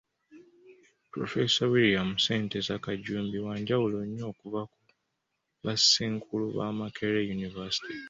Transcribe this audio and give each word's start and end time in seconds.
Pulofeesa 1.09 1.63
William 1.73 2.09
Ssenteza 2.17 2.75
Kajubi 2.85 3.39
wa 3.45 3.53
njawulo 3.61 3.97
nnyo 4.03 4.23
okuva 4.31 4.61
ku 4.71 4.79
bassenkulu 5.65 6.45
ba 6.57 6.67
Makerere 6.77 7.21
University. 7.37 7.97